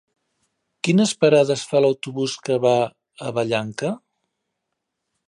Quines 0.87 1.11
parades 1.25 1.65
fa 1.73 1.81
l'autobús 1.85 2.33
que 2.49 2.57
va 2.65 2.73
a 3.27 3.35
Vallanca? 3.37 3.93